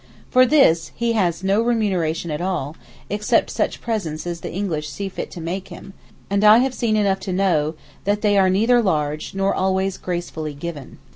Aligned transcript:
For 0.31 0.47
this 0.47 0.91
he 0.95 1.13
has 1.13 1.43
no 1.43 1.61
remuneration 1.61 2.31
at 2.31 2.41
all, 2.41 2.75
except 3.07 3.51
such 3.51 3.81
presents 3.81 4.25
as 4.25 4.41
the 4.41 4.51
English 4.51 4.89
see 4.89 5.09
fit 5.09 5.29
to 5.29 5.39
make 5.39 5.67
him, 5.67 5.93
and 6.27 6.43
I 6.43 6.57
have 6.57 6.73
seen 6.73 6.95
enough 6.95 7.19
to 7.19 7.31
know 7.31 7.75
that 8.05 8.21
they 8.23 8.35
are 8.35 8.49
neither 8.49 8.81
large 8.81 9.35
nor 9.35 9.53
always 9.53 9.99
gracefully 9.99 10.55
given. 10.55 10.97